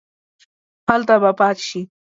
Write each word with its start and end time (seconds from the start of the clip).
هلته 0.89 1.15
به 1.21 1.31
پاتې 1.39 1.63
شې. 1.69 1.81